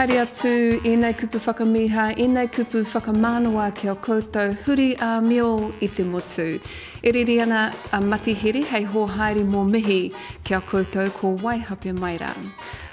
[0.00, 0.50] Haere atu
[0.88, 5.50] ēnei kupu whakamiha, ēnei kupu whakamānoa ki o koutou huri a meo
[5.84, 6.46] i te motu.
[7.04, 9.98] E riri ana a matihiri hei ho haere mō mihi
[10.40, 12.32] ki a koutou ko Waihape Maira.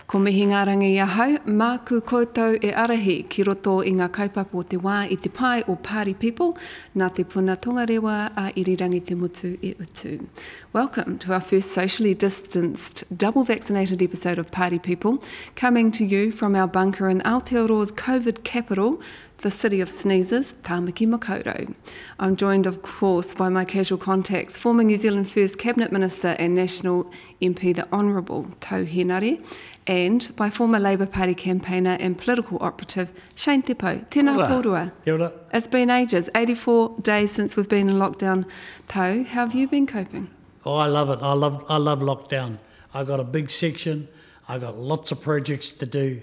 [0.08, 4.78] Ko Mihingarangi i ahau, māku koutou e arahi ki roto i ngā kaupapa o te
[4.80, 6.54] wā i te pai o Party People,
[6.96, 10.30] nā te puna tongarewa a irirangi te mutu e utu.
[10.72, 15.22] Welcome to our first socially distanced, double vaccinated episode of Party People,
[15.58, 19.02] coming to you from our bunker in Aotearoa's COVID capital,
[19.40, 21.74] the city of sneezes, Tāmaki Makaurau.
[22.20, 26.56] I'm joined, of course, by my casual contacts, former New Zealand First Cabinet Minister and
[26.56, 29.44] National MP, the Honourable Tau Henare,
[29.86, 34.00] and by former Labour Party campaigner and political operative Shane Te Pou.
[34.10, 34.92] Tēnā kōrua.
[35.06, 35.34] Kia ora.
[35.54, 38.46] It's been ages, 84 days since we've been in lockdown.
[38.88, 40.30] Tau, how have you been coping?
[40.66, 41.20] Oh, I love it.
[41.22, 42.58] I love I love lockdown.
[42.94, 44.08] I've got a big section.
[44.50, 46.22] I've got lots of projects to do.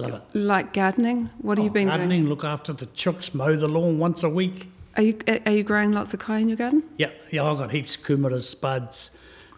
[0.00, 0.22] Love it.
[0.38, 1.30] Like gardening?
[1.38, 2.20] What have you Oh, been gardening, doing?
[2.24, 4.70] Gardening, look after the chooks, mow the lawn once a week.
[4.96, 6.82] Are you, are you growing lots of kai in your garden?
[6.98, 9.10] Yeah, yeah, I got heaps of kumaras, spuds,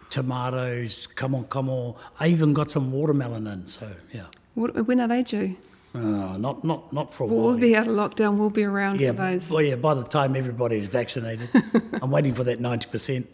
[0.09, 1.95] tomatoes, come on, come on.
[2.19, 4.25] I even got some watermelon in, so yeah.
[4.53, 5.55] What, when are they due?
[5.95, 7.45] Uh, not not not for a Well, while.
[7.49, 9.49] we'll be out of lockdown, we'll be around yeah, for those.
[9.49, 9.75] well, yeah.
[9.75, 11.49] By the time everybody's vaccinated,
[12.01, 13.27] I'm waiting for that ninety percent.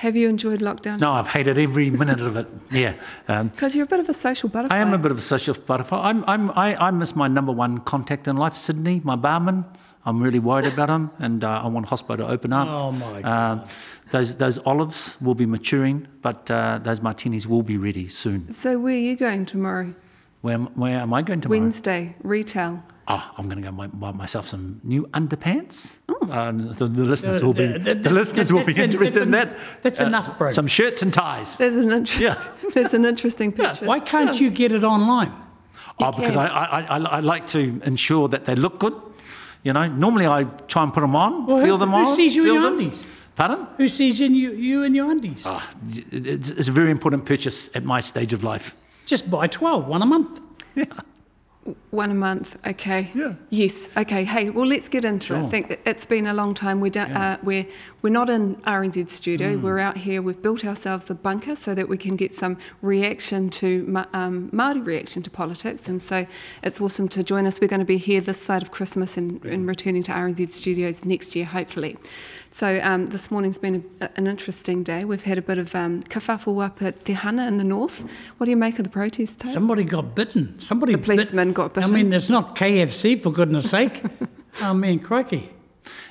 [0.00, 1.00] Have you enjoyed lockdown?
[1.00, 2.46] No, I've hated every minute of it.
[2.70, 2.94] Yeah.
[3.28, 4.76] Um, Because you're a bit of a social butterfly.
[4.76, 5.98] I am a bit of a social butterfly.
[6.10, 9.64] I'm, I'm, I, I miss my number one contact in life, Sydney, my barman.
[10.04, 12.68] I'm really worried about him, and uh, I want hospital to open up.
[12.68, 13.66] Oh, my Uh,
[14.12, 18.52] those, those olives will be maturing, but uh, those martinis will be ready soon.
[18.52, 19.94] So where are you going tomorrow?
[20.46, 21.60] Where, am- where am I going tomorrow?
[21.60, 22.82] Wednesday, retail.
[23.08, 25.98] Oh, I'm going to go buy, buy myself some new underpants.
[26.08, 26.28] Oh.
[26.30, 29.30] Um, the, the listeners will be, Uh, the listeners will be that's en- interested in
[29.32, 29.48] that.
[29.48, 30.50] en- that's enough, bro.
[30.52, 31.56] Some shirts and ties.
[31.56, 32.36] There's an, interest, Yeah.
[32.74, 33.86] there's an interesting picture.
[33.86, 35.32] Why can't you get it online?
[35.98, 36.36] Oh, because.
[36.36, 38.94] I, I, I, I like to ensure that they look good.
[39.64, 42.14] You know, normally I try and put them on, Well, feel who- them who on.
[42.16, 42.78] sees you in feel your them.
[42.78, 43.06] undies?
[43.34, 43.66] Pardon?
[43.78, 45.42] Who sees in you, you in your undies?
[45.44, 48.74] Oh, it's, it's a very important purchase at my stage of life.
[49.04, 50.40] Just buy 12, one a month.
[50.84, 51.15] yeah.
[51.90, 53.10] One a month, okay.
[53.14, 53.34] Yeah.
[53.50, 54.24] Yes, okay.
[54.24, 55.44] Hey, well, let's get into it.
[55.44, 56.80] I think it's been a long time.
[56.80, 57.66] We don't, uh, we're,
[58.02, 59.56] we're not in RNZ studio.
[59.56, 59.62] Hmm.
[59.62, 60.22] We're out here.
[60.22, 64.86] We've built ourselves a bunker so that we can get some reaction to um, Māori
[64.86, 65.88] reaction to politics.
[65.88, 66.26] And so
[66.62, 67.60] it's awesome to join us.
[67.60, 71.04] We're going to be here this side of Christmas and, and returning to RNZ studios
[71.04, 71.96] next year, hopefully.
[72.50, 75.04] So um, this morning's been a, an interesting day.
[75.04, 78.08] We've had a bit of um, kafafu up at Te Hana in the north.
[78.38, 79.46] What do you make of the protest?
[79.48, 80.58] Somebody got bitten.
[80.60, 81.90] Somebody The policeman got bitten.
[81.90, 84.02] I mean, it's not KFC, for goodness sake.
[84.60, 85.50] I mean, crikey.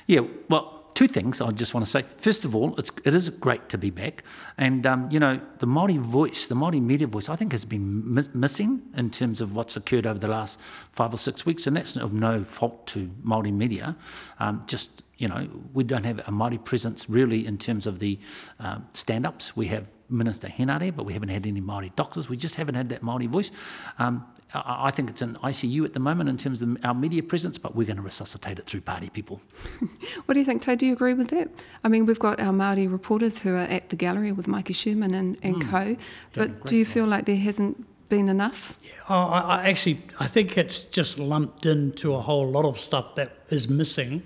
[0.06, 2.04] Yeah, well, two things I just want to say.
[2.16, 4.24] First of all, it's, it is great to be back.
[4.58, 8.14] And, um, you know, the Māori voice, the Māori media voice, I think has been
[8.14, 10.58] mis- missing in terms of what's occurred over the last
[10.92, 11.66] five or six weeks.
[11.66, 13.96] And that's of no fault to Māori media.
[14.40, 18.18] Um, just, you know, we don't have a Māori presence really in terms of the
[18.58, 19.56] um, stand-ups.
[19.56, 22.28] We have Minister Henare, but we haven't had any Māori doctors.
[22.28, 23.50] We just haven't had that Māori voice.
[23.98, 24.24] Um,
[24.54, 27.58] I I think it's in ICU at the moment in terms of our media presence,
[27.58, 29.40] but we're going to resuscitate it through party people.
[30.26, 30.74] What do you think, Tau?
[30.74, 31.48] Do you agree with that?
[31.84, 35.14] I mean, we've got our Māori reporters who are at the gallery with Maiki Sherman
[35.14, 35.96] and, and co.
[36.32, 38.78] But do you feel like there hasn't been enough?
[39.08, 43.14] Oh, I, I actually, I think it's just lumped into a whole lot of stuff
[43.16, 44.22] that is missing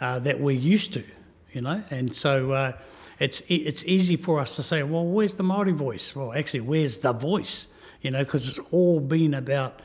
[0.00, 1.04] uh, that we're used to,
[1.52, 1.82] you know.
[1.90, 2.72] And so uh,
[3.20, 6.16] it's it's easy for us to say, well, where's the Maori voice?
[6.16, 7.68] Well, actually, where's the voice?
[8.00, 9.80] You know, because it's all been about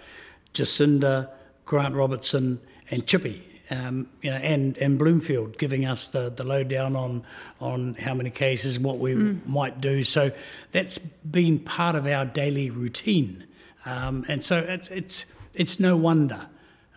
[0.53, 1.29] Jacinda,
[1.65, 3.43] Grant Robertson, and Chippy.
[3.69, 7.23] Um, you know, and, and Bloomfield giving us the, the lowdown on
[7.59, 10.03] on how many cases, and what we might do.
[10.03, 10.31] So
[10.71, 13.43] that's been part of our daily routine,
[13.85, 16.47] um, and so it's it's it's no wonder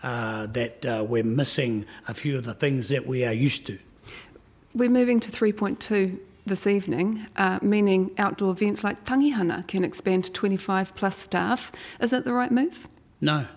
[0.02, 3.79] uh, that uh, we're missing a few of the things that we are used to.
[4.78, 10.32] We're moving to 3.2 this evening, uh, meaning outdoor events like tangihanga can expand to
[10.32, 11.72] 25 plus staff.
[12.00, 12.86] Is that the right move?
[13.20, 13.48] No,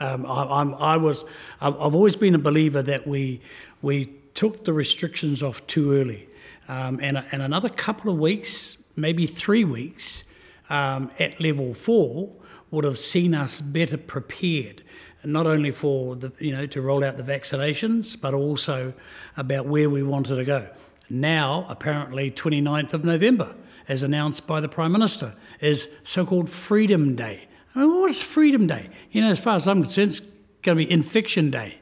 [0.00, 1.24] um, I, I'm, I was.
[1.60, 3.40] I've I've always been a believer that we
[3.80, 6.28] we took the restrictions off too early,
[6.66, 10.24] um, and and another couple of weeks, maybe three weeks,
[10.68, 12.32] um, at level four
[12.72, 14.82] would have seen us better prepared.
[15.26, 18.92] Not only for the you know to roll out the vaccinations, but also
[19.36, 20.68] about where we wanted to go.
[21.10, 23.54] Now, apparently, 29th of November,
[23.88, 27.48] as announced by the Prime Minister, is so-called Freedom Day.
[27.74, 28.88] I mean, what is Freedom Day?
[29.12, 30.20] You know, as far as I'm concerned, it's
[30.62, 31.78] going to be Infection Day.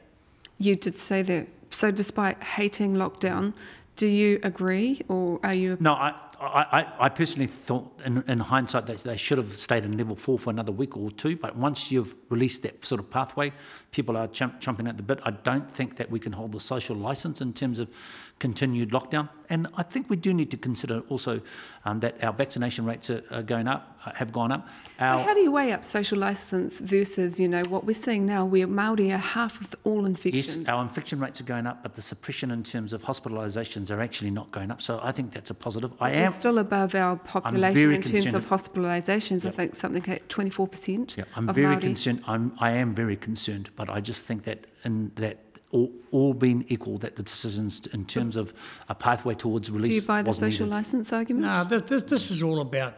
[0.57, 1.47] You did say that.
[1.69, 3.53] So, despite hating lockdown,
[3.95, 8.85] do you agree or are you No, I, I, I personally thought, in, in hindsight,
[8.87, 11.35] that they should have stayed in level four for another week or two.
[11.35, 13.53] But once you've released that sort of pathway,
[13.91, 15.19] people are chump, jumping at the bit.
[15.23, 17.89] I don't think that we can hold the social license in terms of
[18.39, 19.29] continued lockdown.
[19.47, 21.39] And I think we do need to consider also
[21.85, 24.67] um, that our vaccination rates are, are going up, uh, have gone up.
[24.99, 28.43] Our, How do you weigh up social license versus, you know, what we're seeing now
[28.43, 30.57] where Māori are half of all infections?
[30.57, 34.01] Yes, our infection rates are going up, but the suppression in terms of hospitalisations are
[34.01, 34.81] actually not going up.
[34.81, 35.91] So I think that's a positive.
[36.01, 36.31] I We're am.
[36.31, 39.45] still above our population in terms of hospitalisations.
[39.45, 41.81] I think something like 24% Yeah, I'm very Māori.
[41.81, 42.23] concerned.
[42.27, 45.37] I'm, I am very concerned, but I just think that in that
[45.75, 48.53] all, all being equal, that the decisions in terms of
[48.87, 50.75] a pathway towards release Do you buy the social needed.
[50.75, 51.45] license argument?
[51.45, 52.93] No, this, this, this is all about,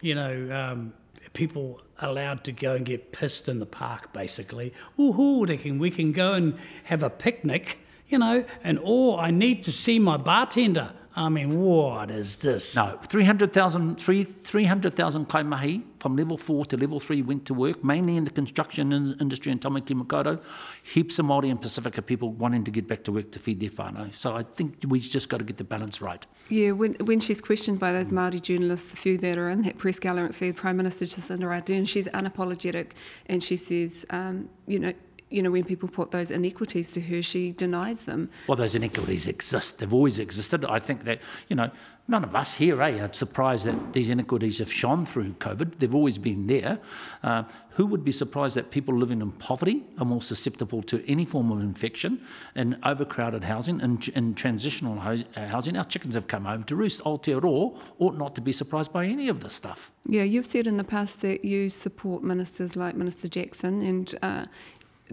[0.00, 0.94] you know, um,
[1.34, 4.72] people allowed to go and get pissed in the park, basically.
[4.98, 9.30] Ooh, they can, we can go and have a picnic, you know, and oh, I
[9.30, 10.92] need to see my bartender.
[11.14, 12.74] I mean, what is this?
[12.74, 18.16] No, 300,000 three- 300,000 kaimahi from level four to level three went to work, mainly
[18.16, 20.40] in the construction in- industry in Tamaki Makaurau.
[20.82, 23.68] Heaps of Māori and Pacifica people wanting to get back to work to feed their
[23.70, 24.12] whānau.
[24.14, 26.26] So I think we've just got to get the balance right.
[26.48, 29.76] Yeah, when, when she's questioned by those Māori journalists, the few that are in that
[29.78, 32.92] press gallery, the Prime Minister Jacinda Ardern, she's unapologetic
[33.26, 34.92] and she says, um, you know,
[35.32, 38.30] you know, when people put those inequities to her, she denies them.
[38.46, 39.78] Well, those inequities exist.
[39.78, 40.64] They've always existed.
[40.64, 41.70] I think that, you know,
[42.08, 45.78] none of us here eh, are surprised that these inequities have shone through COVID.
[45.78, 46.78] They've always been there.
[47.22, 51.24] Uh, who would be surprised that people living in poverty are more susceptible to any
[51.24, 52.20] form of infection
[52.54, 55.76] in overcrowded housing and in transitional uh, housing?
[55.76, 57.02] Our chickens have come home to roost.
[57.02, 59.92] Aotearoa ought not to be surprised by any of this stuff.
[60.06, 64.44] Yeah, you've said in the past that you support ministers like Minister Jackson, and uh,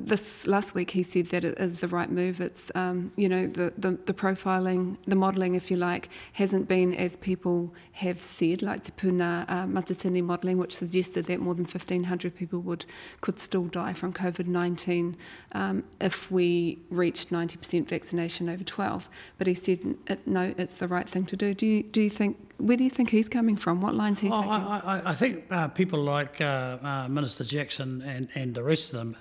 [0.06, 2.42] this last week he said that it is the right move.
[2.42, 6.94] It's um, you know the, the the profiling, the modelling, if you like, hasn't been
[6.96, 11.66] as people have said, like the Puna uh, Matatini modelling, which suggested that more than
[11.66, 12.86] fifteen hundred people would
[13.22, 15.18] could still die from COVID nineteen
[15.54, 19.10] um, if we reached ninety percent vaccination over twelve.
[19.38, 21.54] But he said no, it's the right thing to do.
[21.54, 22.38] Do you do you think?
[22.58, 23.80] Where do you think he's coming from?
[23.80, 24.52] What line's he Oh, taking?
[24.52, 28.92] I, I, I think uh, people like uh, uh, Minister Jackson and, and the rest
[28.92, 29.16] of them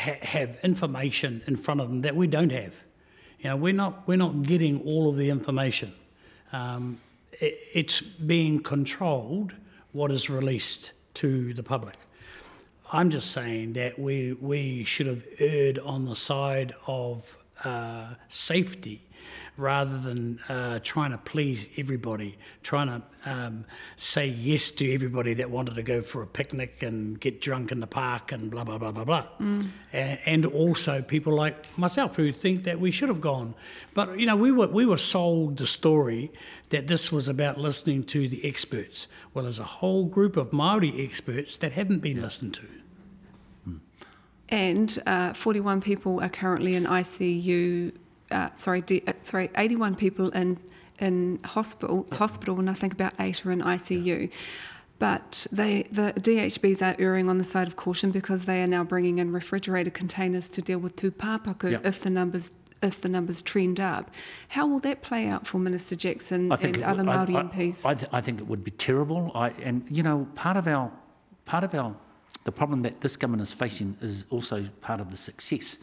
[0.00, 2.74] ha- have information in front of them that we don't have.
[3.38, 5.94] You know, we're not we're not getting all of the information.
[6.52, 7.00] Um,
[7.32, 9.54] it, it's being controlled
[9.92, 11.96] what is released to the public.
[12.92, 19.02] I'm just saying that we we should have erred on the side of uh, safety
[19.56, 23.64] rather than uh, trying to please everybody, trying to um,
[23.96, 27.80] say yes to everybody that wanted to go for a picnic and get drunk in
[27.80, 32.32] the park and blah blah blah blah blah, and, and also people like myself who
[32.32, 33.54] think that we should have gone,
[33.94, 36.32] but you know we were we were sold the story
[36.70, 39.08] that this was about listening to the experts.
[39.34, 42.66] Well, there's a whole group of Maori experts that haven't been listened to.
[44.50, 47.92] And uh, 41 people are currently in ICU.
[48.30, 50.58] Uh, sorry, D, uh, sorry, 81 people in
[50.98, 52.06] in hospital.
[52.12, 54.30] Hospital, and I think about eight are in ICU.
[54.98, 58.84] But they, the DHBs are erring on the side of caution because they are now
[58.84, 61.78] bringing in refrigerated containers to deal with tūpāpaku Yeah.
[61.84, 62.50] if the numbers
[62.82, 64.10] if the numbers trend up.
[64.48, 67.84] How will that play out for Minister Jackson and other would- I- Māori I, MPs?
[67.86, 69.30] I, th- I think it would be terrible.
[69.34, 70.90] I, and you know, part of our
[71.44, 71.94] part of our
[72.44, 75.78] the problem that this government is facing is also part of the success.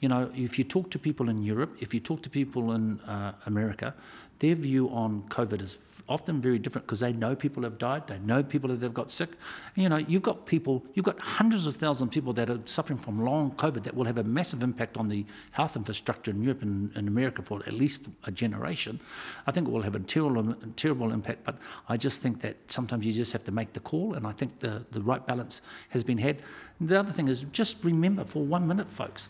[0.00, 3.00] You know, if you talk to people in Europe, if you talk to people in
[3.00, 3.94] uh, America,
[4.38, 5.78] their view on COVID is
[6.08, 9.10] often very different because they know people have died, they know people that have got
[9.10, 9.30] sick.
[9.74, 12.98] You know, you've got people, you've got hundreds of thousands of people that are suffering
[12.98, 16.62] from long COVID that will have a massive impact on the health infrastructure in Europe
[16.62, 19.00] and in America for at least a generation.
[19.46, 23.04] I think it will have a terrible, terrible impact, but I just think that sometimes
[23.04, 26.04] you just have to make the call, and I think the, the right balance has
[26.04, 26.40] been had.
[26.80, 29.28] The other thing is just remember for one minute, folks,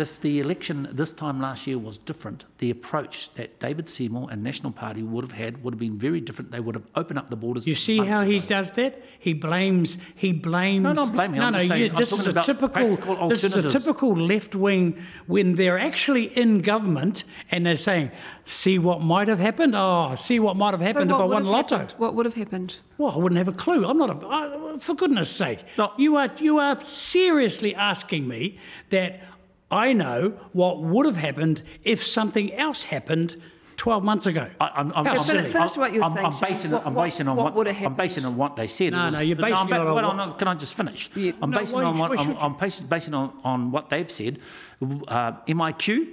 [0.00, 4.42] if the election this time last year was different, the approach that David Seymour and
[4.42, 6.50] National Party would have had would have been very different.
[6.50, 7.66] They would have opened up the borders.
[7.66, 9.02] You see months how he does that?
[9.18, 9.98] He blames.
[10.16, 10.82] He blames.
[10.82, 11.66] No, not blaming, No, I'm no.
[11.66, 13.28] saying- you- I'm this is a typical.
[13.28, 18.10] This is a typical left wing when they're actually in government and they're saying,
[18.44, 19.74] "See what might have happened.
[19.76, 21.94] Oh, see what might have So happened if I won have lotto." happened?
[21.98, 22.76] What would have happened?
[22.98, 23.86] Well, I wouldn't have a clue.
[23.86, 24.26] I'm not a.
[24.26, 25.92] I, for goodness' sake, No.
[25.96, 28.58] you are you are seriously asking me
[28.90, 29.20] that
[29.70, 33.40] I know what would have happened if something else happened
[33.76, 34.46] 12 months ago.
[34.60, 35.48] I, I'm, I'm, I'm, silly.
[35.48, 37.86] Finish what you're I'm, saying, I'm basing, What- I'm what- on what what, would have
[37.86, 38.92] I'm basing on what they said.
[38.92, 41.08] No, It no, you're basing I'm, it on well, what- Can I just finish?
[41.14, 41.32] Yeah.
[41.40, 42.36] I'm No, basing on what I'm.
[42.36, 44.38] I'm basing, basing on, on what they've said.
[44.82, 46.08] Uh, MIQ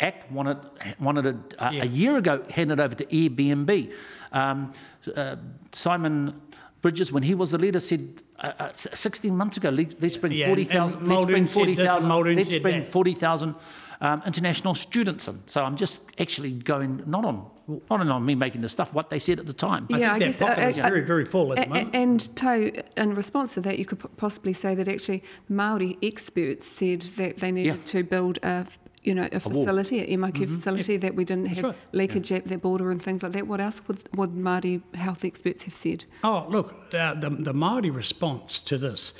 [0.00, 0.58] Act wanted
[0.98, 1.82] wanted it uh, Yeah.
[1.84, 3.92] a year ago handed over to Airbnb.
[4.32, 4.72] Um,
[5.14, 5.36] uh,
[5.70, 6.40] Simon
[6.84, 10.32] Bridges, when he was the leader, said uh, uh, 16 months ago, let, let's bring
[10.32, 11.08] Yeah, 40,000.
[11.08, 12.36] Let's bring Muldoon said this and 40,000.
[12.36, 13.54] Let's bring 40,000
[14.02, 15.40] um, international students in.
[15.46, 17.46] So I'm just actually going not on
[17.88, 18.92] not on me making the stuff.
[18.92, 19.86] What they said at the time.
[19.90, 21.62] I Yeah, I think guess, that pocket uh, is uh, very, very full at the
[21.62, 21.94] A- a- moment.
[21.94, 27.00] And To, in response to that, you could possibly say that actually Maori experts said
[27.16, 27.84] that they needed Yeah.
[27.92, 29.64] to build a, f- you know, a wall.
[29.64, 31.76] facility, a MIQ facility that we didn't That's have right.
[31.92, 33.46] leakage at the border and things like that.
[33.46, 36.06] What else would, would Māori health experts have said?
[36.24, 39.12] Oh, look, uh, the, the Māori response to this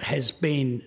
[0.00, 0.82] has been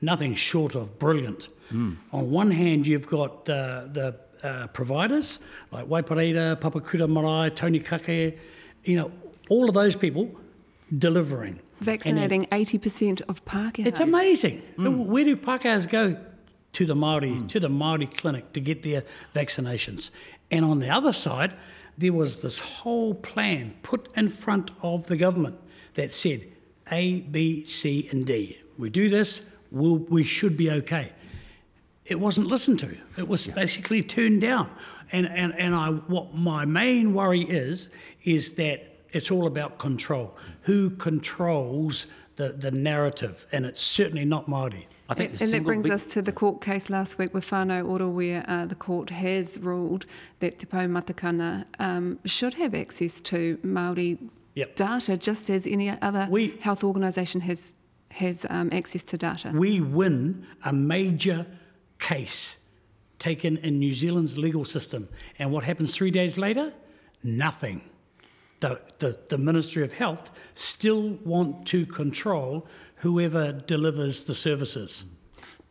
[0.00, 1.48] nothing short of brilliant.
[1.74, 5.38] On one hand, you've got the, the uh, providers
[5.70, 8.38] like Waipareira, Papakura Marae, Tony Kake,
[8.84, 9.10] you know,
[9.48, 10.30] all of those people
[10.98, 11.52] delivering.
[11.78, 13.86] And Vaccinating 80% of Pākehā.
[13.86, 14.60] It's amazing.
[14.76, 16.18] Where do Pākehās go?
[16.72, 20.10] To the Māori, to the Māori clinic to get their vaccinations.
[20.50, 21.54] And on the other side,
[21.98, 25.56] there was this whole plan put in front of the government
[25.94, 26.46] that said
[26.90, 28.58] A, B, C, and D.
[28.78, 31.12] We do this, we'll, we should be okay.
[32.04, 32.96] It wasn't listened to.
[33.16, 34.70] It was basically turned down.
[35.12, 37.90] And, and, and I, what my main worry is,
[38.24, 40.36] is that it's all about control.
[40.62, 43.46] Who controls the, the narrative?
[43.52, 44.86] And it's certainly not Māori.
[45.12, 47.88] I think And, that brings big- us to the court case last week with Whānau
[47.88, 50.06] Ora, where uh, the court has ruled
[50.40, 54.18] that Te Pou Matakana um, should have access to Māori
[54.54, 54.76] Yep.
[54.76, 57.74] data, just as any other We- health organisation has
[58.10, 59.50] has um, access to data.
[59.54, 61.46] we win a major
[61.98, 62.58] case
[63.18, 65.08] taken in New Zealand's legal system.
[65.38, 66.74] And what happens three days later?
[67.22, 67.80] Nothing.
[68.60, 72.66] The, the, the Ministry of Health still want to control
[73.02, 75.04] whoever delivers the services.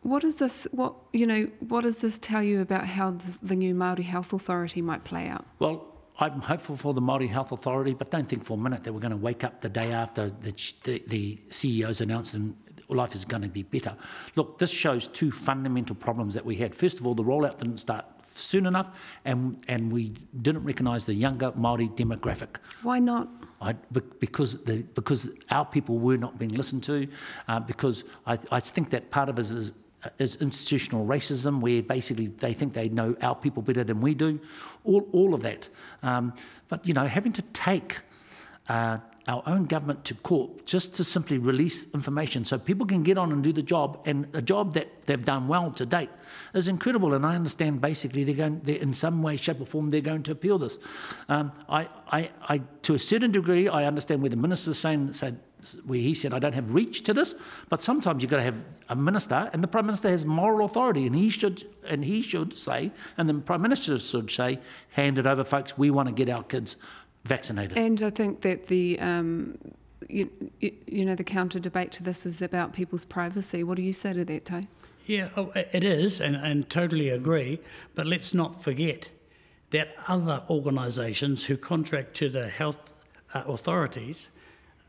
[0.02, 0.66] What is this?
[0.72, 1.48] What you know?
[1.60, 5.28] What does this tell you about how this, the new Māori Health Authority might play
[5.28, 5.44] out?
[5.58, 5.86] Well,
[6.18, 9.00] I'm hopeful for the Māori Health Authority, but don't think for a minute that we're
[9.00, 10.52] going to wake up the day after the,
[10.84, 12.56] the, the CEO's announced and
[12.88, 13.96] life is going to be better.
[14.36, 16.74] Look, this shows two fundamental problems that we had.
[16.74, 18.04] First of all, the rollout didn't start
[18.42, 18.88] soon enough,
[19.24, 22.56] and, and we didn't recognise the younger Māori demographic.
[22.82, 23.28] Why not?
[23.60, 23.74] I,
[24.18, 27.06] because the, because our people were not being listened to,
[27.46, 29.72] uh, because I, I think that part of it is,
[30.18, 34.40] is institutional racism, where basically they think they know our people better than we do,
[34.84, 35.68] all, all of that.
[36.02, 36.32] Um,
[36.68, 38.00] but you know, having to take
[38.68, 38.98] uh,
[39.28, 43.30] our own government to court just to simply release information so people can get on
[43.30, 46.10] and do the job, and a job that they've done well to date
[46.54, 47.14] is incredible.
[47.14, 50.22] And I understand basically they're going, they're in some way, shape, or form, they're going
[50.24, 50.78] to appeal this.
[51.28, 55.38] Um, I, I, I, to a certain degree, I understand where the minister's saying, said,
[55.84, 57.36] where he said, I don't have reach to this,
[57.68, 58.56] but sometimes you've got to have
[58.88, 62.58] a minister, and the prime minister has moral authority, and he should, and he should
[62.58, 64.58] say, and the prime minister should say,
[64.90, 65.78] hand it over, folks.
[65.78, 66.76] We want to get our kids
[67.24, 67.76] vaccinated.
[67.76, 69.58] And I think that the um,
[70.08, 73.62] you, you, you know the counter debate to this is about people's privacy.
[73.64, 74.62] What do you say to that, Tau?
[75.06, 77.60] Yeah, oh, it is, and, and totally agree.
[77.94, 79.10] But let's not forget
[79.70, 82.78] that other organisations who contract to the health
[83.34, 84.30] uh, authorities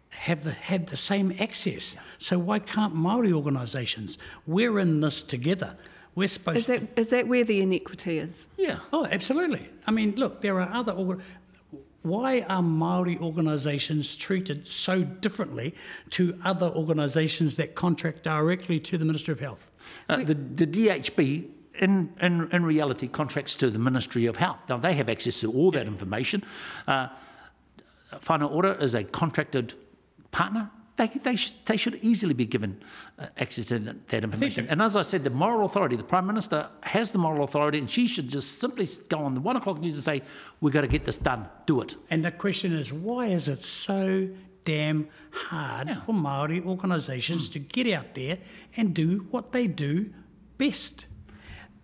[0.09, 1.95] have the, had the same access.
[2.19, 4.19] So why can't Maori organisations?
[4.45, 5.75] We're in this together.
[6.15, 8.47] We're supposed Is that is that where the inequity is?
[8.57, 8.79] yeah.
[8.91, 9.67] Oh, absolutely.
[9.87, 10.93] I mean, look, there are other.
[12.03, 15.73] Why are Maori organisations treated so differently
[16.11, 19.71] to other organisations that contract directly to the Ministry of Health?
[20.09, 21.47] Uh, the, the DHB,
[21.79, 24.59] in, in, in reality, contracts to the Ministry of Health.
[24.67, 26.43] Now, they have access to all that information.
[26.87, 27.07] Uh,
[28.29, 29.73] Ora is a contracted
[30.31, 30.71] partner.
[30.95, 32.79] They, they, sh- they should easily be given
[33.17, 34.67] uh, access to that, that information.
[34.69, 37.89] And as I said, the moral authority, the Prime Minister has the moral authority, and
[37.89, 40.21] she should just simply go on the one o'clock news and say,
[40.61, 41.95] We've got to get this done, do it.
[42.11, 44.29] And the question is, why is it so
[44.65, 48.37] damn hard for Maori organisations to get out there
[48.77, 50.13] and do what they do
[50.57, 51.07] best?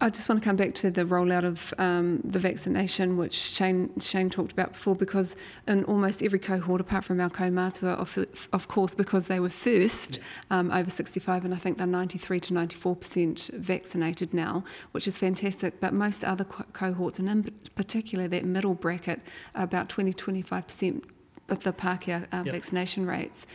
[0.01, 4.00] I just want to come back to the rollout of um, the vaccination, which Shane
[4.00, 5.36] Shane talked about before, because
[5.68, 10.20] in almost every cohort, apart from our kaumatua, of, of course, because they were first
[10.51, 14.63] um, over 65, and I think they're 93 to 94 percent vaccinated now,
[14.94, 15.82] which is fantastic.
[15.82, 17.44] But most other co- cohorts, and in
[17.75, 19.20] particular that middle bracket,
[19.53, 21.03] about 20 25 percent
[21.50, 22.53] of the Pākehā uh, Yep.
[22.53, 23.46] vaccination rates.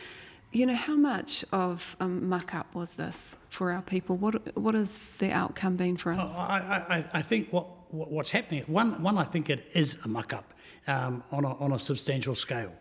[0.51, 4.15] You know, how much of a muck up was this for our people?
[4.15, 6.23] What what has the outcome been for us?
[6.23, 8.63] Oh, I, I, I- I think what, what what's happening.
[8.67, 10.53] One, one, I think it is a muck up
[10.87, 12.71] um, on a on a substantial scale.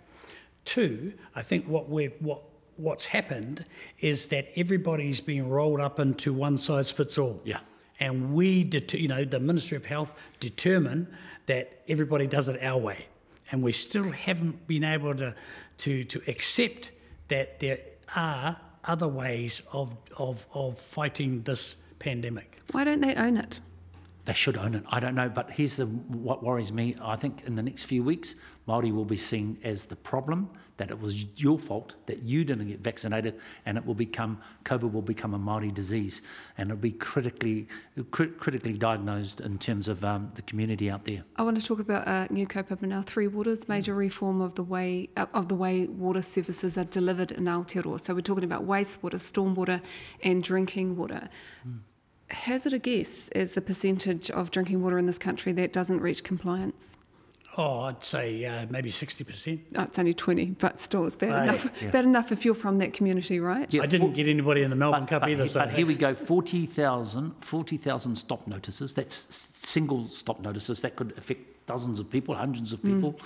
[0.64, 2.42] Two, I think what we what
[2.76, 3.64] what's happened
[4.00, 7.40] is that everybody's been rolled up into one size fits all.
[7.44, 7.60] Yeah.
[8.00, 11.06] and we, det- you know, the Ministry of Health determine
[11.46, 13.06] that everybody does it our way,
[13.50, 15.34] and we still haven't been able to
[15.78, 16.92] to to accept
[17.34, 17.78] that there
[18.14, 22.60] are other ways of of of fighting this pandemic.
[22.70, 23.60] Why don't they own it?
[24.24, 24.84] They should own it.
[24.88, 26.96] I don't know, but here's the, what worries me.
[27.02, 28.34] I think in the next few weeks,
[28.66, 30.50] Maori will be seen as the problem.
[30.76, 34.92] That it was your fault that you didn't get vaccinated, and it will become COVID
[34.92, 36.20] will become a Maori disease,
[36.58, 37.68] and it'll be critically
[38.10, 41.22] cri- critically diagnosed in terms of um, the community out there.
[41.36, 43.02] I want to talk about uh, new kaupapa now.
[43.02, 47.30] Three Waters, major reform of the way uh, of the way water services are delivered
[47.30, 48.00] in Aotearoa.
[48.00, 49.80] So we're talking about wastewater, stormwater,
[50.24, 51.28] and drinking water.
[52.30, 56.24] Hazard a guess as the percentage of drinking water in this country that doesn't reach
[56.24, 56.96] compliance.
[57.56, 59.60] Oh, I'd say uh, maybe sixty percent.
[59.76, 61.82] Oh, it's only 20, but still, it's bad Right, enough.
[61.82, 61.90] yeah.
[61.90, 63.72] Bad enough if you're from that community, right?
[63.72, 65.44] Yeah, I didn't for- get anybody in the Melbourne Cup but, either.
[65.44, 68.94] he- so but here we go 40,000 40,000 stop notices.
[68.94, 69.14] That's
[69.68, 70.80] single stop notices.
[70.82, 73.18] That could affect dozens of people, hundreds of people.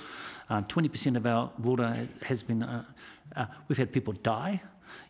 [0.51, 2.85] Uh, 20% of our water has been, uh,
[3.37, 4.61] uh, we've had people die.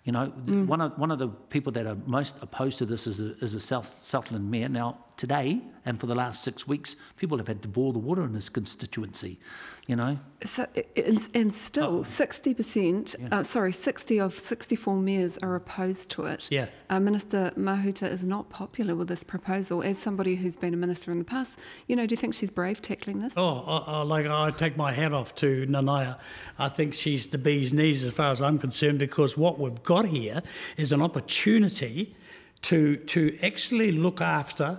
[0.08, 3.06] You know, th- one, of, one of the people that are most opposed to this
[3.06, 4.70] is a, is a South, Southland mayor.
[4.70, 8.22] Now, today and for the last six weeks, people have had to bore the water
[8.22, 9.38] in his constituency.
[9.86, 16.10] You know, So, and, and still, 60%, uh, sorry, 60 of 64 mayors are opposed
[16.10, 16.46] to it.
[16.50, 16.66] Yeah.
[16.90, 19.82] Uh, Minister Mahuta is not popular with this proposal.
[19.82, 22.50] As somebody who's been a minister in the past, you know, do you think she's
[22.50, 23.32] brave tackling this?
[23.38, 26.18] Oh, I, I, like I take my hat off to Nanaia.
[26.58, 29.97] I think she's the bee's knees as far as I'm concerned because what we've got
[30.06, 30.42] here
[30.76, 32.14] is an opportunity
[32.62, 34.78] to to actually look after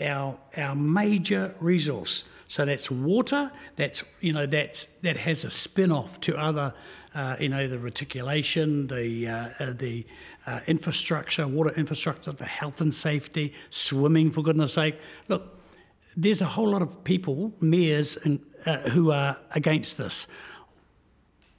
[0.00, 2.24] our our major resource.
[2.46, 3.52] So that's water.
[3.76, 6.74] That's you know that's that has a spin off to other.
[7.14, 10.06] Uh, you know the reticulation, the uh, uh, the
[10.46, 14.98] uh, infrastructure, water infrastructure, the health and safety, swimming for goodness sake.
[15.28, 15.58] Look,
[16.16, 20.26] there's a whole lot of people, mayors, and, uh, who are against this.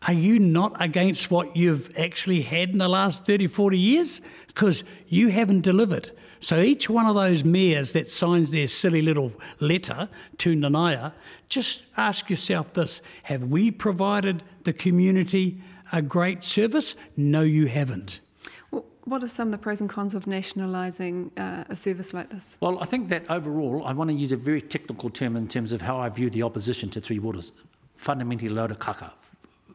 [0.07, 4.21] Are you not against what you've actually had in the last 30, 40 years?
[4.47, 6.11] Because you haven't delivered.
[6.39, 10.07] So each one of those mayors that signs their silly little letter
[10.37, 11.11] to Nanaia,
[11.49, 16.95] just ask yourself this Have we provided the community a great service?
[17.17, 18.21] No, you haven't.
[19.03, 22.57] What are some of the pros and cons of nationalising uh, a service like this?
[22.61, 25.71] Well, I think that overall, I want to use a very technical term in terms
[25.71, 27.51] of how I view the opposition to Three Waters.
[27.95, 29.11] Fundamentally, load of kaka.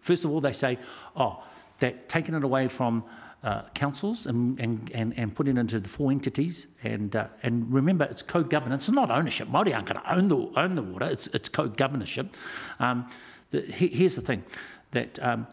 [0.04, 0.78] First of all, they say,
[1.16, 1.42] oh,
[1.78, 3.04] that taking it away from
[3.42, 6.66] uh, councils and, and, and, and putting it into the four entities.
[6.82, 8.86] And, uh, and remember, it's co-governance.
[8.86, 9.48] It's not ownership.
[9.48, 11.06] Māori aren't going to own the, own the water.
[11.06, 12.36] It's, it's co-governorship.
[12.78, 13.08] Um,
[13.50, 14.44] the, he, here's the thing,
[14.90, 15.46] that um,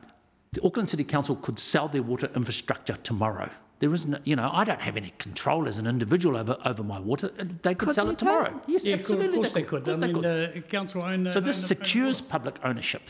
[0.51, 3.49] the Auckland City Council could sell their water infrastructure tomorrow.
[3.79, 6.99] There isn't, you know, I don't have any control as an individual over, over my
[6.99, 7.29] water.
[7.29, 8.49] They could Could sell they it tomorrow.
[8.49, 8.61] tell?
[8.67, 9.35] Yes, Yeah, of absolutely.
[9.37, 9.87] course they could.
[9.87, 10.57] I Of course mean, could.
[10.57, 11.27] uh, council own.
[11.27, 13.01] uh, So this own secures public ownership.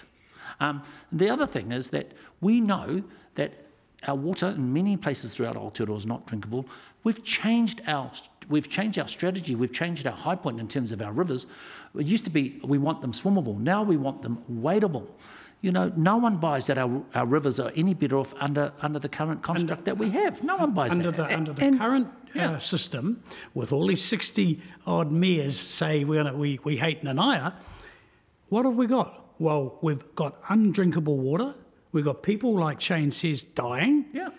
[0.60, 2.12] Um, the other thing is that
[2.42, 3.04] we know
[3.36, 3.54] that
[4.08, 6.66] our water in many places throughout Aotearoa is not drinkable.
[7.04, 8.12] We've changed our
[8.50, 9.56] we've changed our strategy.
[9.56, 11.46] We've changed our high point in terms of our rivers.
[11.98, 13.58] It used to be we want them swimmable.
[13.58, 15.08] Now we want them wadeable.
[15.62, 18.98] You know, no one buys that our, our rivers are any better off under under
[18.98, 20.44] the current construct that we have.
[20.44, 21.30] No one buys under that.
[21.30, 23.22] the under the and- current uh, system,
[23.54, 27.54] with all these sixty odd mayors say we're gonna, we we hate Nanaia,
[28.50, 29.21] what have we got?
[29.42, 31.56] Well, we've got undrinkable water.
[31.92, 34.30] We've got people like Shane says dying, yeah.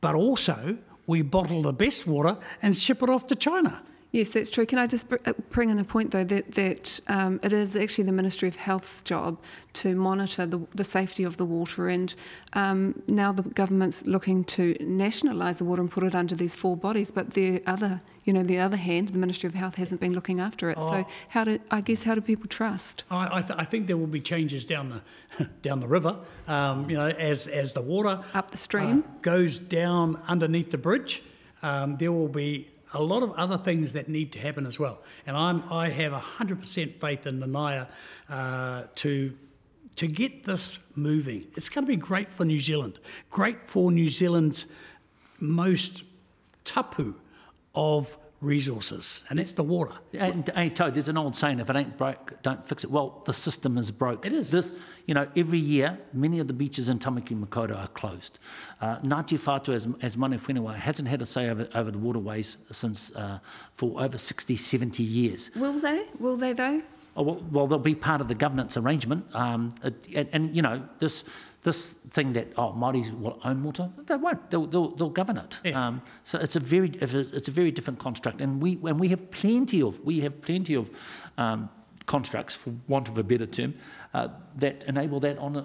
[0.00, 3.82] but also we bottle the best water and ship it off to China.
[4.14, 4.64] Yes, that's true.
[4.64, 8.04] Can I just uh, bring in a point, though, that, that um, it is actually
[8.04, 9.40] the Ministry of Health's job
[9.72, 11.88] to monitor the, the safety of the water.
[11.88, 12.14] And
[12.52, 16.76] um, now the government's looking to nationalise the water and put it under these four
[16.76, 17.10] bodies.
[17.10, 20.38] But the other, you know, the other hand, the Ministry of Health hasn't been looking
[20.38, 20.80] after it.
[20.80, 21.06] So Oh.
[21.30, 23.02] how do I guess how do people trust?
[23.10, 24.90] I, I, th- I think there will be changes down
[25.38, 26.20] the down the river.
[26.46, 29.02] Um, you know, as as the water Up the stream?
[29.04, 31.24] uh, goes down underneath the bridge,
[31.64, 35.02] um, there will be a lot of other things that need to happen as well.
[35.26, 37.88] And I'm I have hundred percent faith in Nanaia
[38.30, 39.36] uh, to
[39.96, 41.46] to get this moving.
[41.56, 42.98] It's going to be great for New Zealand,
[43.30, 44.66] great for New Zealand's
[45.38, 46.02] most
[46.64, 47.14] tapu
[47.74, 49.94] of resources, and that's the water.
[50.12, 53.22] And, and Toad, there's an old saying: "If it ain't broke, don't fix it." Well,
[53.24, 54.24] the system is broke.
[54.24, 54.50] It is.
[54.50, 54.72] This,
[55.06, 58.38] you know, every year, many of the beaches in Tamaki Makaurau are closed.
[58.80, 62.58] Uh, Ngāti Whātua, as, as Mana Whenua, hasn't had a say over, over the waterways
[62.70, 63.38] since uh,
[63.74, 65.50] for over 60, 70 years.
[65.56, 66.06] Will they?
[66.18, 66.82] Will they though?
[67.16, 69.24] Oh, well, well, they'll be part of the governance arrangement.
[69.34, 71.24] Um, and, and, you know, this
[71.62, 74.50] this thing that oh Māoris will own water, they won't.
[74.50, 75.60] They'll, they'll, they'll govern it.
[75.64, 75.86] Yeah.
[75.86, 79.30] Um, so it's a very it's a very different construct, and we and we have
[79.30, 80.90] plenty of we have plenty of
[81.38, 81.68] um,
[82.06, 83.74] constructs, for want of a better term,
[84.12, 85.64] uh, that enable that on a,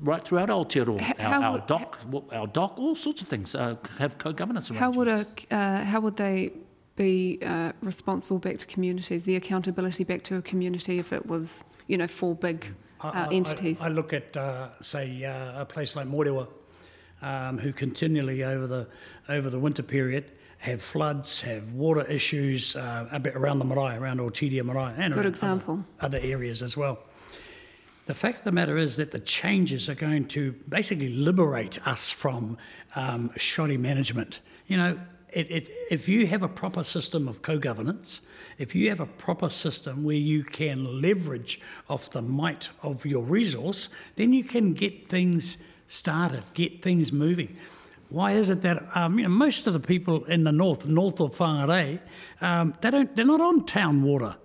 [0.00, 1.98] right throughout Aotearoa, H- our, how our would- dock,
[2.32, 4.80] our dock, all sorts of things uh, have co-governance arrangements.
[4.80, 6.52] How would a uh, how would they
[6.96, 9.24] be uh, responsible back to communities?
[9.24, 13.34] The accountability back to a community if it was you know four big uh, I-
[13.34, 13.82] entities.
[13.82, 16.48] I, I look at, uh, say, uh, a place like Moerewa,
[17.22, 18.88] um, who continually over the
[19.28, 23.96] over the winter period have floods, have water issues uh, a bit around the marae,
[23.96, 25.84] around Otiria Marae, and Good example.
[26.00, 27.00] Other, other areas as well.
[28.06, 32.10] The fact of the matter is that the changes are going to basically liberate us
[32.10, 32.56] from
[32.96, 34.40] um, shoddy management.
[34.66, 35.00] You know,
[35.34, 38.22] it, it, if you have a proper system of co-governance,
[38.58, 43.22] if you have a proper system where you can leverage off the might of your
[43.22, 47.56] resource, then you can get things started, get things moving.
[48.10, 51.20] Why is it that um, you know, most of the people in the north, north
[51.20, 51.98] of Whangarei,
[52.40, 54.36] um, they don't, they're not on town water.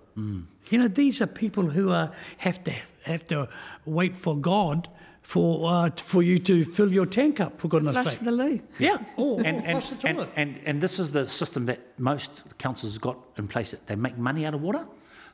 [0.70, 2.74] You know, these are people who are, have to
[3.04, 3.48] have to
[3.84, 4.88] wait for God
[5.22, 7.60] for uh, for you to fill your tank up.
[7.60, 8.60] For goodness' Flush sake, the loo.
[8.78, 10.28] yeah, or, and, or and, flush the toilet.
[10.36, 13.74] and, and this is the system that most councils got in place.
[13.86, 14.86] They make money out of water,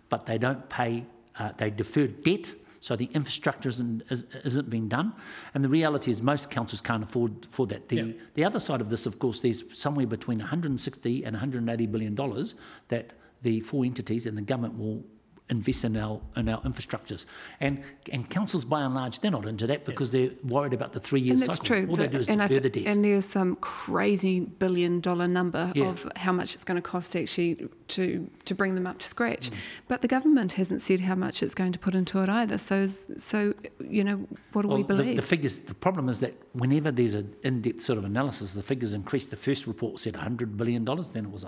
[0.09, 1.07] but they don't pay,
[1.39, 5.13] uh, they defer debt, so the infrastructure isn't, is, isn't being done.
[5.55, 7.89] And the reality is most councils can't afford, for that.
[7.89, 8.13] The, Yeah.
[8.35, 12.55] the other side of this, of course, there's somewhere between 160 and 180 billion dollars
[12.89, 15.05] that the four entities and the government will
[15.49, 17.25] invest in our in our infrastructures.
[17.61, 17.83] And
[18.13, 21.21] and councils by and large they're not into that because they're worried about the three
[21.21, 21.67] year And that's cycle.
[21.67, 21.87] true.
[21.89, 22.87] All they do is and, defer thi- the debt.
[22.87, 25.87] and there's some crazy billion dollar number Yeah.
[25.91, 29.51] of how much it's going to cost actually to to bring them up to scratch.
[29.51, 29.55] Mm.
[29.89, 32.59] But the government hasn't said how much it's going to put into it either.
[32.59, 33.55] So so
[33.89, 35.17] you know what do we Well, the, believe?
[35.17, 38.95] the figures, the problem is that whenever there's an in-depth sort of analysis, the figures
[38.95, 39.27] increase.
[39.27, 41.45] The first report said $100 billion, then it was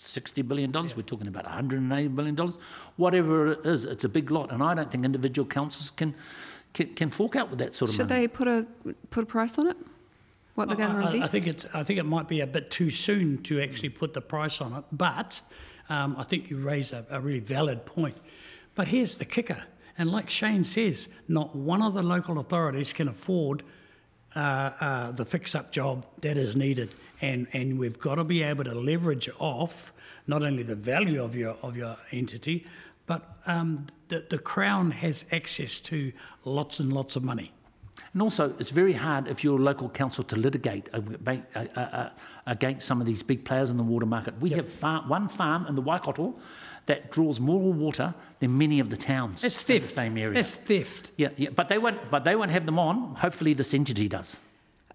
[0.00, 0.72] $160 billion.
[0.72, 2.36] We're talking about $180 billion.
[2.96, 4.50] Whatever it is, it's a big lot.
[4.50, 6.14] And I don't think individual councils can,
[6.72, 8.08] can, can fork out with that sort of money.
[8.08, 8.66] Should they put a
[9.10, 9.76] put a price on it?
[10.54, 11.66] What they're going to I- I, I think it's.
[11.72, 14.74] I think it might be a bit too soon to actually put the price on
[14.74, 14.84] it.
[14.92, 15.40] But
[15.88, 18.16] um, I think you raise a, a really valid point.
[18.74, 19.64] But here's the kicker,
[19.98, 23.62] and like Shane says, not one of the local authorities can afford
[24.36, 28.64] uh, uh, the fix-up job that is needed, and and we've got to be able
[28.64, 29.92] to leverage off
[30.26, 32.66] not only the value of your of your entity,
[33.06, 36.12] but um, the the crown has access to
[36.44, 37.52] lots and lots of money.
[38.12, 40.88] And also, it's very hard if you're a local council to litigate
[42.46, 44.40] against some of these big players in the water market.
[44.40, 46.34] We have far, one farm in the Waikato
[46.86, 50.38] that draws more water than many of the towns It's in the same area.
[50.40, 51.12] It's theft.
[51.16, 52.10] Yeah, yeah, but they won't.
[52.10, 53.14] But they won't have them on.
[53.16, 54.38] Hopefully, this entity does.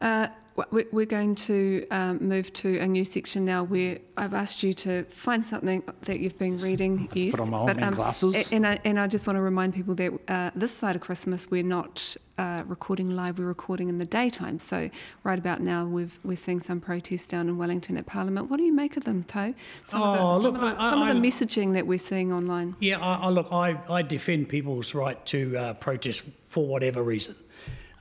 [0.01, 0.27] Uh,
[0.71, 4.73] we- we're going to um, move to a new section now where I've asked you
[4.73, 7.09] to find something that you've been reading.
[7.13, 8.51] Yes, put on my old man glasses.
[8.51, 11.49] And I, and I just want to remind people that uh, this side of Christmas
[11.51, 13.39] we're not uh, recording live.
[13.39, 14.59] We're recording in the daytime.
[14.59, 14.89] So
[15.23, 18.49] right about now we've, we're seeing some protests down in Wellington at Parliament.
[18.49, 19.51] What do you make of them, Tau?
[19.83, 21.97] Some of the, Oh, some look, of the, I- some of the messaging that we're
[21.97, 22.75] seeing online.
[22.79, 27.35] Yeah, I, I look, I, I defend people's right to uh, protest for whatever reason.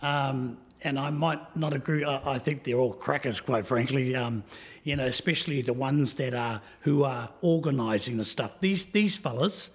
[0.02, 2.04] Um, and I might not agree.
[2.04, 4.14] I, I think they're all crackers, quite frankly.
[4.14, 4.44] Um,
[4.82, 8.50] you know, especially the ones that are who are organising the stuff.
[8.60, 9.70] These these fellas,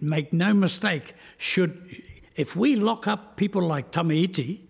[0.00, 1.14] make no mistake.
[1.36, 2.02] Should
[2.36, 4.68] if we lock up people like Tame Iti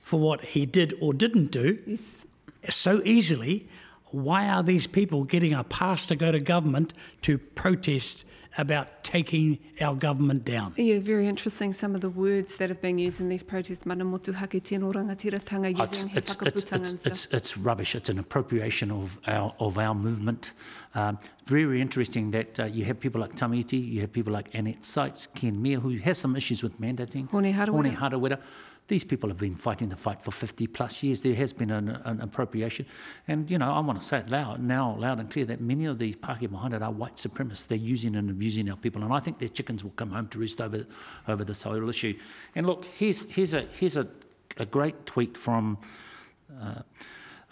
[0.00, 2.26] for what he did or didn't do, Yes.
[2.70, 3.68] so easily,
[4.06, 8.24] why are these people getting a pass to go to government to protest
[8.56, 10.74] about taking our government down?
[10.76, 11.72] Yeah, very interesting.
[11.72, 15.78] Some of the words that have been used in these protests, mana motuhake tino rangatiratanga,
[15.80, 17.94] It's, using it's, it's, it's, it's, it's rubbish.
[17.94, 20.52] It's an appropriation of our of our movement.
[20.94, 24.32] Um, very, very interesting that uh, you have people like Tame Iti, you have people
[24.32, 27.28] like Annette Sykes, Ken Mair, who has some issues with mandating.
[27.30, 27.66] Hone Harawira.
[27.66, 28.38] Hone Harawira.
[28.86, 31.22] These people have been fighting the fight for 50 plus years.
[31.22, 32.84] There has been an, an appropriation.
[33.26, 35.86] And, you know, I want to say it loud, now loud and clear that many
[35.86, 37.66] of these Pākehā behind it are white supremacists.
[37.66, 39.02] They're using and abusing our people.
[39.02, 40.84] And I think their chickens will come home to roost over,
[41.26, 42.14] over this whole issue.
[42.54, 44.06] And look, here's, here's, a, here's a,
[44.58, 45.78] a great tweet from
[46.60, 46.82] uh,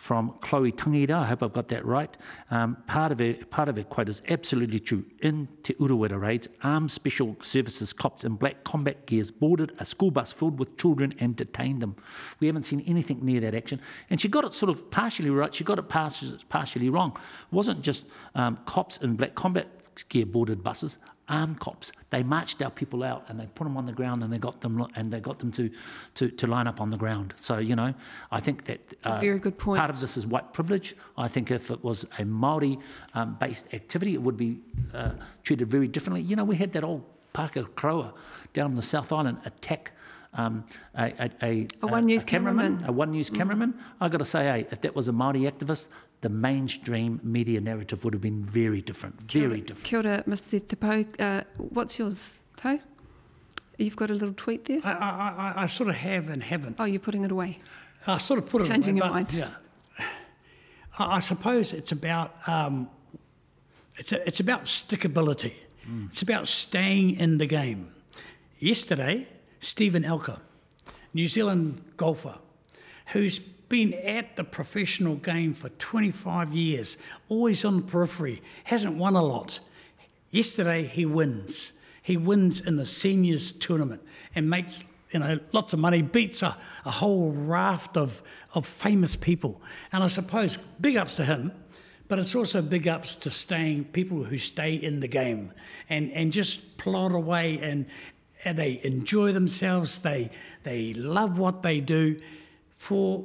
[0.03, 1.15] from Chloe Tangida.
[1.15, 2.17] I hope I've got that right.
[2.51, 5.05] Um, part of her part of her quote is absolutely true.
[5.21, 10.11] In Te Urewera raids, armed special services cops in black combat gears boarded a school
[10.11, 11.95] bus filled with children and detained them.
[12.41, 15.55] We haven't seen anything near that action, and she got it sort of partially right.
[15.55, 17.13] She got it partially, partially wrong.
[17.13, 19.69] It wasn't just um, cops in black combat
[20.09, 21.93] gear boarded buses, armed cops.
[22.11, 24.61] They marched our people out and they put them on the ground and they got
[24.61, 25.71] them and they got them to,
[26.15, 27.35] to, to line up on the ground.
[27.37, 27.95] So you know,
[28.31, 29.79] I think that a very good point.
[29.79, 30.95] part of this is white privilege.
[31.17, 32.79] I think if it was a Maori
[33.15, 34.61] um, based activity, it would be
[34.93, 36.23] uh, treated very differently.
[36.23, 38.13] You know, we had that old Parker Crower
[38.53, 39.93] down in the South Island attack.
[40.35, 40.65] Um,
[40.95, 42.89] a, a, a, A One News cameraman, cameraman.
[42.89, 43.75] a One News cameraman.
[44.01, 45.89] I got to say, hey, if that was a Maori activist,
[46.23, 49.85] the mainstream media narrative would have been very different, very different.
[49.85, 50.67] Kia ora, Mr.
[50.67, 51.05] Te Pou.
[51.19, 52.79] Uh, what's yours, Tau?
[53.77, 54.81] You've got a little tweet there?
[54.85, 56.77] I, I, I, I sort of have and haven't.
[56.79, 57.59] Oh, you're putting it away.
[58.07, 59.33] I sort of put it Changing away, your mind.
[59.35, 59.49] Yeah.
[60.99, 62.89] I, I suppose it's about um,
[63.97, 65.53] it's a, it's about stickability.
[66.07, 67.93] It's about staying in the game.
[68.61, 69.27] Yesterday,
[69.63, 70.41] Steven Alker,
[71.15, 72.37] New Zealand golfer,
[73.13, 76.99] who's been at the professional game for 25 years,
[77.29, 79.61] always on the periphery, hasn't won a lot.
[80.33, 81.75] Yesterday, he wins.
[82.03, 84.03] He wins in the seniors tournament
[84.35, 88.21] and makes you know lots of money, beats a, a whole raft of,
[88.55, 89.63] of famous people.
[89.93, 91.53] And I suppose big ups to him,
[92.09, 95.53] but it's also big ups to staying people who stay in the game
[95.89, 97.87] and, and just plod away and,
[98.45, 100.31] they enjoy themselves, they,
[100.65, 102.21] they love what they do
[102.77, 103.25] for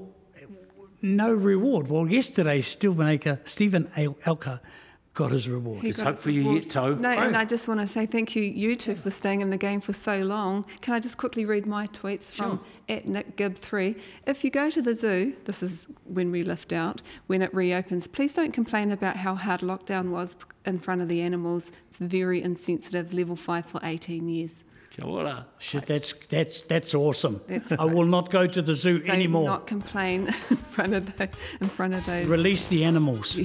[1.02, 1.90] no reward.
[1.90, 4.60] Well, yesterday, Steven Alker, Steven El- Alker
[5.14, 5.78] got his reward.
[5.82, 6.64] He There's got hope for you reward.
[6.64, 6.90] yet, Tau.
[6.90, 7.40] No, and Oh.
[7.40, 9.94] I just want to say thank you, you two, for staying in the game for
[9.94, 10.64] so long.
[10.82, 13.96] Can I just quickly read my tweets from at Nick Gibb three?
[14.28, 18.06] If you go to the zoo, this is when we lift out when it reopens.
[18.08, 21.72] Please don't complain about how hard lockdown was in front of the animals.
[21.90, 23.12] It's very insensitive.
[23.12, 24.64] Level five for eighteen years.
[24.98, 25.46] Kia ora.
[25.60, 27.40] Shit, that's that's that's awesome.
[27.48, 29.46] That's I will not go to the zoo Do anymore.
[29.46, 31.30] not complain in front of the,
[31.62, 32.26] in front of those.
[32.26, 33.38] Release the animals.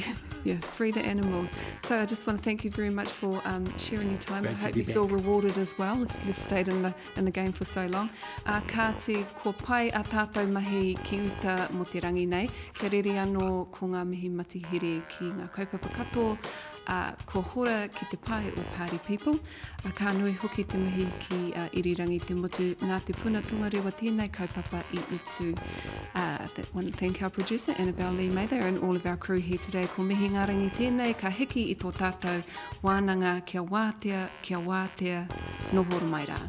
[0.45, 1.51] yeah, free the animals.
[1.85, 4.45] So I just want to thank you very much for um, sharing your time.
[4.45, 7.27] Great I hope be you feel rewarded as well if you've stayed in the in
[7.27, 8.09] the game for so long.
[8.47, 12.49] Uh, ka te ko pai a tātou mahi ki uta mo te rangi nei.
[12.73, 16.39] Ke rere anō ko ngā mihi matihere ki ngā kaupapa katoa.
[16.87, 19.39] Uh, ko hora ki te pai o Party People.
[19.85, 23.71] Uh, ka nui hoki te mihi ki uh, irirangi te motu nā te puna tunga
[23.71, 25.55] rewa tēnei kaupapa i utu.
[26.15, 29.39] Uh, that want to thank our producer Annabelle Lee Mather and all of our crew
[29.39, 29.87] here today.
[29.95, 32.43] Ko mihi ngā rangi tēnei, ka hiki i tō tātou
[32.83, 35.27] wānanga kia wātea, kia wātea,
[35.73, 36.41] nohoro mai rā.